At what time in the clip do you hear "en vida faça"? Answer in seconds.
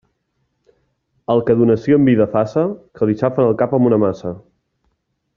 1.99-2.63